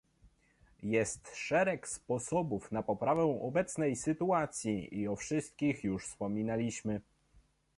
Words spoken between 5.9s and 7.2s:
wspominaliśmy